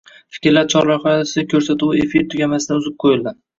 «Fikrlar 0.37 0.65
chorrahasi» 0.73 1.45
ko‘rsatuvi 1.53 2.01
efir 2.07 2.27
tugamasidan 2.35 2.83
uzib 2.85 2.99
qo‘yildi. 3.07 3.39